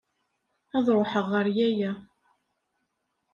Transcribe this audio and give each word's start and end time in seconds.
Ad 0.77 0.87
ṛuḥeɣ 0.97 1.25
ɣer 1.33 1.45
yaya. 1.57 1.91